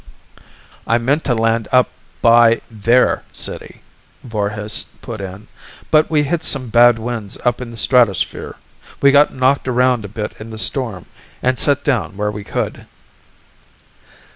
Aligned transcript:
"I 0.87 0.97
meant 0.97 1.23
to 1.25 1.35
land 1.35 1.67
up 1.71 1.87
by 2.23 2.61
their 2.71 3.21
city," 3.31 3.81
Voorhis 4.23 4.85
put 5.03 5.21
in, 5.21 5.47
"but 5.91 6.09
we 6.09 6.23
hit 6.23 6.43
some 6.43 6.69
bad 6.69 6.97
winds 6.97 7.37
up 7.45 7.61
in 7.61 7.69
the 7.69 7.77
stratosphere. 7.77 8.55
We 8.99 9.11
got 9.11 9.31
knocked 9.35 9.67
around 9.67 10.03
a 10.03 10.07
bit 10.07 10.33
in 10.39 10.49
the 10.49 10.57
storm, 10.57 11.05
and 11.43 11.59
set 11.59 11.83
down 11.83 12.17
where 12.17 12.31
we 12.31 12.43
could." 12.43 12.87